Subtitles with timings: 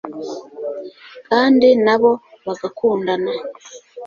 [1.27, 2.11] kandi nabo
[2.45, 3.31] bagakundana